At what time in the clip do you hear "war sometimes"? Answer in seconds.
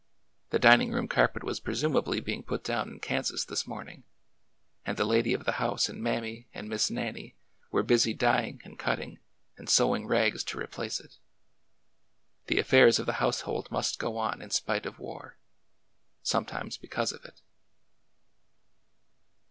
14.97-16.77